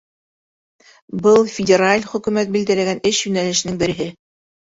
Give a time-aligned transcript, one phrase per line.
[1.25, 4.09] Был— федераль хөкүмәт билдәләгән эш йүнәлешенең береһе.